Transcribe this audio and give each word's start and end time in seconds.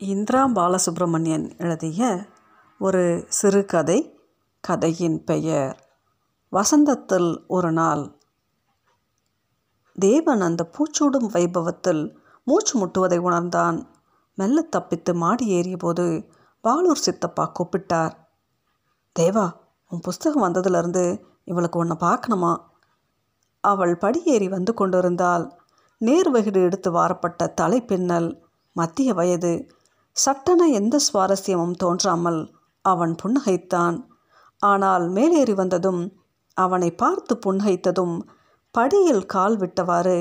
இந்திரா 0.00 0.40
பாலசுப்ரமணியன் 0.46 1.44
எழுதிய 1.58 2.26
ஒரு 2.80 3.02
சிறுகதை 3.28 3.96
கதையின் 4.64 5.24
பெயர் 5.24 5.76
வசந்தத்தில் 6.52 7.28
ஒரு 7.46 7.72
நாள் 7.72 8.02
தேவன் 9.98 10.40
அந்த 10.40 10.62
பூச்சூடும் 10.74 11.28
வைபவத்தில் 11.32 12.02
மூச்சு 12.46 12.74
முட்டுவதை 12.80 13.18
உணர்ந்தான். 13.18 13.78
மெல்ல 14.38 14.62
தப்பித்து 14.62 15.14
மாடி 15.14 15.46
ஏறியபோது 15.50 16.06
பாலூர் 16.64 17.04
சித்தப்பா 17.04 17.52
கூப்பிட்டார். 17.52 18.14
தேவா 19.16 19.46
உன் 19.92 20.00
புஸ்தகம் 20.00 20.42
வந்ததுலேருந்து 20.42 21.04
இவளுக்கு 21.44 21.78
ஒன்று 21.78 21.94
பார்க்கணுமா? 21.94 22.52
அவள் 23.64 23.94
படியேறி 23.96 24.48
வந்து 24.48 24.74
கொண்டிருந்தால் 24.74 25.46
நேர்வகிடு 26.00 26.62
எடுத்து 26.62 26.90
வாரப்பட்ட 26.90 27.52
தலைப்பின்னல் 27.60 28.28
மத்திய 28.76 29.14
வயது 29.14 29.54
சட்டென 30.16 30.66
எந்த 30.70 30.96
சுவாரஸ்யமும் 31.06 31.76
தோன்றாமல் 31.76 32.40
அவன் 32.84 33.14
புன்னகைத்தான். 33.22 33.96
ஆனால் 34.62 35.04
மேலேறி 35.08 35.54
வந்ததும் 35.54 36.02
அவனை 36.56 36.90
பார்த்து 36.92 37.34
புன்னகைத்ததும் 37.36 38.16
படியில் 38.74 39.26
கால் 39.26 39.56
விட்டவாறு 39.56 40.18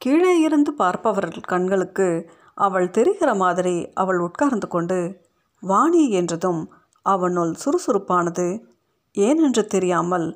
கீழே 0.00 0.32
இருந்து 0.40 0.70
பார்ப்பவர்கள் 0.72 1.40
கண்களுக்கு 1.42 2.08
அவள் 2.54 2.88
தெரிகிற 2.90 3.30
மாதிரி 3.34 3.76
அவள் 3.94 4.18
உட்கார்ந்து 4.18 4.68
கொண்டு 4.68 4.98
வாணி 5.62 6.02
என்றதும் 6.10 6.62
அவனுள் 7.06 7.52
சுறுசுறுப்பானது. 7.54 8.46
ஏனென்று 9.14 9.62
தெரியாமல் 9.66 10.26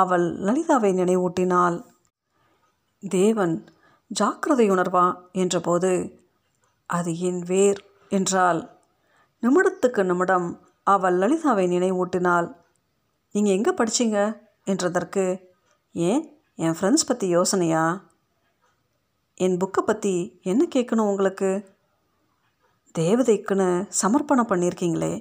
அவள் 0.00 0.26
லலிதாவை 0.42 0.90
நினைவூட்டினாள். 0.92 1.78
தேவன் 3.02 3.54
ஜாக்கிரதையுணர்வா? 4.10 5.06
என்றபோது 5.32 5.92
அது 6.90 7.10
என் 7.20 7.42
வேர். 7.42 7.80
என்றாள். 8.12 8.60
நிமிடத்துக்கு 9.42 10.02
நிமிடம் 10.04 10.48
அவள் 10.82 11.18
லலிதாவை 11.18 11.64
நினைவூட்டினாள். 11.66 12.48
நீங்கள் 13.32 13.54
எங்கே 13.54 13.72
படிச்சீங்க? 13.72 14.18
என்றதற்கு 14.66 15.24
ஏன்? 15.92 16.22
என் 16.54 16.76
ஃப்ரெண்ட்ஸ் 16.80 17.06
பற்றி 17.06 17.26
யோசனையா? 17.28 17.84
என் 19.34 19.56
புக்கை 19.56 19.82
பற்றி 19.84 20.40
என்ன 20.42 20.62
கேட்கணும் 20.74 21.10
உங்களுக்கு? 21.12 21.50
தேவதைக்குன்னு 22.98 23.68
சமர்ப்பணம் 24.02 24.48
பண்ணியிருக்கீங்களே 24.48 25.12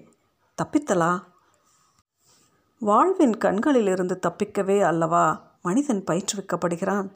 தப்பித்தலா? 0.58 1.11
வாழ்வின் 2.81 3.38
கண்களிலிருந்து 3.38 4.20
தப்பிக்கவே 4.28 4.78
அல்லவா? 4.81 5.26
மனிதன் 5.61 6.03
பயிற்றுவிக்கப்படுகிறான். 6.08 7.08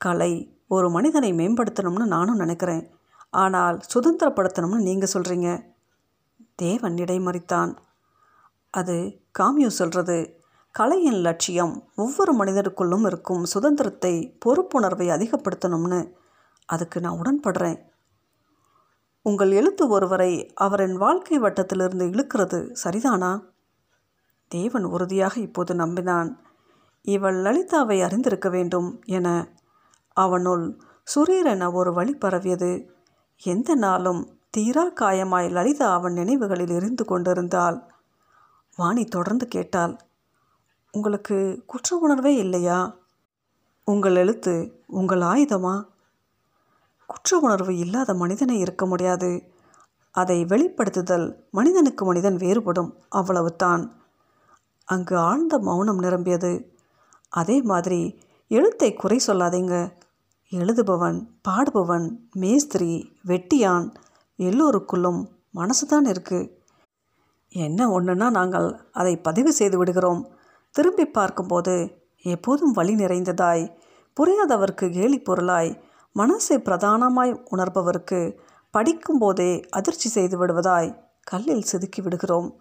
கலை 0.00 0.32
ஒரு 0.68 0.90
மனிதனை 0.90 1.32
மேம்படுத்தணும்னு 1.32 2.06
நானும் 2.06 2.36
நினைக்கிறேன். 2.36 2.84
ஆனால் 3.30 3.78
சுதந்திரப்படுத்தணும்னு 3.94 4.86
நீங்கள் 4.88 5.12
சொல்கிறீங்க 5.12 5.68
தேவன் 6.54 6.94
இடைமறித்தான். 6.94 7.76
அது 8.70 9.22
காமியூ 9.38 9.66
சொல்கிறது 9.66 10.38
கலையின் 10.70 11.20
லட்சியம் 11.20 11.88
ஒவ்வொரு 11.94 12.32
மனிதருக்குள்ளும் 12.34 13.06
இருக்கும் 13.06 13.44
சுதந்திரத்தை 13.44 14.36
பொறுப்புணர்வை 14.44 15.06
அதிகப்படுத்தணும்னு. 15.08 16.00
அதுக்கு 16.64 17.00
நான் 17.00 17.20
உடன்படுறேன். 17.20 17.78
உங்கள் 19.22 19.50
எழுத்து 19.50 19.88
ஒருவரை 19.88 20.32
அவரின் 20.54 20.96
வாழ்க்கை 20.96 21.38
வட்டத்திலிருந்து 21.40 22.04
இழுக்கிறது 22.06 22.74
சரிதானா? 22.84 23.32
தேவன் 24.48 24.84
உறுதியாக 24.84 25.40
இப்போது 25.40 25.74
நம்பினான். 25.74 26.30
இவள் 27.02 27.36
லலிதாவை 27.36 28.02
அறிந்திருக்க 28.02 28.48
வேண்டும் 28.48 29.02
என 29.06 29.56
அவனுள் 30.16 30.80
சுரீரென 31.14 31.72
ஒரு 31.72 31.92
வழி 31.92 32.14
பரவியது. 32.14 32.98
எந்த 33.42 33.74
நாளும் 33.74 34.38
தீரா 34.50 34.86
காயமாய் 34.88 35.50
லலிதா 35.50 35.92
அவன் 35.92 36.12
நினைவுகளில் 36.12 36.68
எரிந்து 36.68 37.04
கொண்டிருந்தாள். 37.04 37.82
வாணி 38.76 39.04
தொடர்ந்து 39.04 39.48
கேட்டாள் 39.48 39.96
உங்களுக்கு 40.92 41.62
குற்ற 41.66 41.96
உணர்வே 41.96 42.34
இல்லையா? 42.34 42.96
உங்கள் 43.84 44.14
எழுத்து 44.14 44.82
உங்கள் 44.86 45.20
ஆயுதமா? 45.20 45.86
குற்ற 47.06 47.38
உணர்வு 47.38 47.76
இல்லாத 47.76 48.14
மனிதனை 48.14 48.58
இருக்க 48.58 48.86
முடியாது. 48.86 49.52
அதை 50.10 50.44
வெளிப்படுத்துதல் 50.44 51.34
மனிதனுக்கு 51.50 52.04
மனிதன் 52.04 52.36
வேறுபடும் 52.36 52.92
அவ்வளவுதான். 53.08 53.92
அங்கு 54.84 55.16
ஆழ்ந்த 55.16 55.58
மௌனம் 55.58 55.98
நிரம்பியது. 55.98 56.72
அதே 57.28 57.62
மாதிரி 57.62 58.18
எழுத்தை 58.48 58.94
குறை 58.94 59.20
சொல்லாதீங்க. 59.26 59.99
எழுதுபவன் 60.52 61.18
பாடுபவன் 61.48 62.18
மேஸ்திரி 62.32 63.16
வெட்டியான் 63.26 63.92
எல்லோருக்குள்ளும் 64.36 65.20
மனசு 65.50 65.86
தான் 65.86 66.04
இருக்குது 66.04 66.50
என்ன 67.48 67.88
ஒன்றுனா 67.88 68.30
நாங்கள் 68.30 68.88
அதை 68.92 69.16
பதிவு 69.16 69.52
செய்து 69.52 69.78
விடுகிறோம். 69.78 70.28
திரும்பி 70.70 71.06
பார்க்கும்போது 71.06 72.02
எப்போதும் 72.22 72.70
வழி 72.70 72.94
நிறைந்ததாய் 72.94 73.76
புரியாதவர்க்கு 74.16 74.90
கேலி 74.90 75.20
பொருளாய் 75.20 75.80
மனசை 76.16 76.58
பிரதானமாய் 76.64 77.42
உணர்பவருக்கு 77.50 78.38
படிக்கும்போதே 78.74 79.64
அதிர்ச்சி 79.70 80.08
செய்து 80.08 80.46
விடுவதாய் 80.46 80.96
கல்லில் 81.22 81.62
செதுக்கி 81.62 82.02
விடுகிறோம். 82.02 82.60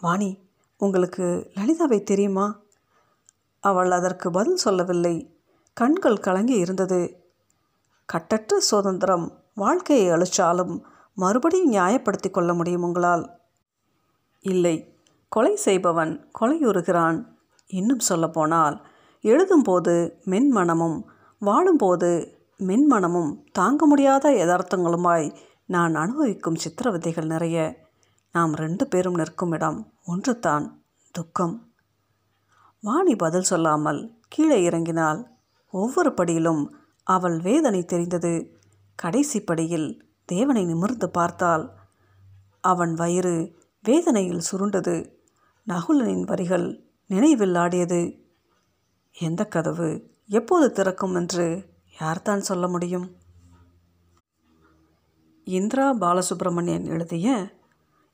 வாணி 0.00 0.30
உங்களுக்கு 0.76 1.52
லலிதாவை 1.54 2.02
தெரியுமா? 2.02 2.60
அவள் 3.60 3.90
அதற்கு 3.90 4.30
பதில் 4.30 4.56
சொல்லவில்லை. 4.56 5.39
கண்கள் 5.74 6.18
கலங்கி 6.18 6.54
இருந்தது. 6.54 7.30
கட்டற்ற 8.04 8.60
சுதந்திரம் 8.60 9.38
வாழ்க்கையை 9.54 10.06
அழிச்சாலும் 10.10 10.82
மறுபடியும் 11.14 11.72
நியாயப்படுத்தி 11.72 12.30
கொள்ள 12.30 12.54
முடியும் 12.54 12.82
உங்களால். 12.82 13.30
இல்லை 14.40 14.94
கொலை 15.28 15.56
செய்பவன் 15.56 16.30
கொலையுறுகிறான். 16.40 17.26
இன்னும் 17.66 17.98
சொல்லப்போனால் 17.98 18.86
எழுதும்போது 19.22 20.12
மென்மனமும் 20.24 21.02
வாழும்போது 21.38 22.38
மென்மனமும் 22.58 23.42
தாங்க 23.52 23.86
முடியாத 23.86 24.30
யதார்த்தங்களுமாய் 24.30 25.36
நான் 25.66 25.94
அனுபவிக்கும் 25.94 26.56
சித்திரவதைகள் 26.56 27.26
நிறைய. 27.26 27.88
நாம் 28.32 28.54
ரெண்டு 28.54 28.86
பேரும் 28.86 29.14
நிற்கும் 29.14 29.52
இடம் 29.52 29.92
ஒன்றுதான் 30.04 30.82
துக்கம். 31.10 31.72
வாணி 32.80 33.16
பதில் 33.16 33.42
சொல்லாமல் 33.42 34.00
கீழே 34.28 34.62
இறங்கினால் 34.62 35.38
ஒவ்வொரு 35.70 36.10
படியிலும் 36.10 36.66
அவள் 37.04 37.40
வேதனை 37.40 37.84
தெரிந்தது. 37.84 38.58
கடைசி 38.94 39.40
படியில் 39.40 40.06
தேவனை 40.24 40.64
நிமிர்ந்து 40.64 41.10
பார்த்தாள். 41.10 41.70
அவன் 42.60 42.94
வயிறு 42.94 43.58
வேதனையில் 43.82 44.42
சுருண்டது. 44.52 45.12
நகுலனின் 45.68 46.22
வரிகள் 46.22 46.84
நினைவில் 47.06 47.54
ஆடியது. 47.54 48.28
எந்த 49.18 49.44
கதவு? 49.44 50.10
எப்போது 50.26 50.72
திறக்கும் 50.72 51.14
என்று 51.14 51.68
யார்தான் 52.00 52.40
சொல்ல 52.40 52.68
முடியும்? 52.68 53.16
இந்திரா 55.44 55.94
பாலசுப்ரமணியன் 55.94 56.84
எழுதிய 56.84 57.54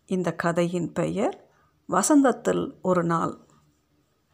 இந்த 0.06 0.34
கதையின் 0.34 0.92
பெயர் 0.92 1.50
வசந்தத்தில் 1.88 2.72
ஒரு 2.82 3.04
நாள். 3.04 3.45